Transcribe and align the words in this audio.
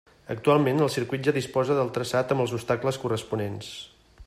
Actualment, 0.35 0.79
el 0.85 0.89
circuit 0.93 1.27
ja 1.27 1.33
disposa 1.35 1.77
del 1.81 1.93
traçat 1.99 2.35
amb 2.37 2.45
els 2.47 2.57
obstacles 2.61 3.01
corresponents. 3.05 3.71